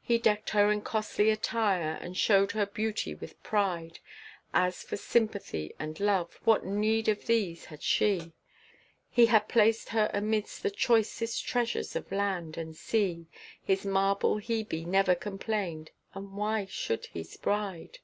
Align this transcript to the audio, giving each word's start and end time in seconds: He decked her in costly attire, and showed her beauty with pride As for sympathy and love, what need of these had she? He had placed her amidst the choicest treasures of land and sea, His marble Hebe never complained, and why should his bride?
He 0.00 0.16
decked 0.16 0.48
her 0.56 0.72
in 0.72 0.80
costly 0.80 1.28
attire, 1.28 1.98
and 2.00 2.16
showed 2.16 2.52
her 2.52 2.64
beauty 2.64 3.14
with 3.14 3.42
pride 3.42 3.98
As 4.54 4.82
for 4.82 4.96
sympathy 4.96 5.74
and 5.78 6.00
love, 6.00 6.40
what 6.44 6.64
need 6.64 7.06
of 7.06 7.26
these 7.26 7.66
had 7.66 7.82
she? 7.82 8.32
He 9.10 9.26
had 9.26 9.46
placed 9.46 9.90
her 9.90 10.10
amidst 10.14 10.62
the 10.62 10.70
choicest 10.70 11.46
treasures 11.46 11.94
of 11.94 12.10
land 12.10 12.56
and 12.56 12.74
sea, 12.74 13.26
His 13.62 13.84
marble 13.84 14.36
Hebe 14.40 14.86
never 14.86 15.14
complained, 15.14 15.90
and 16.14 16.32
why 16.34 16.64
should 16.64 17.04
his 17.12 17.36
bride? 17.36 17.98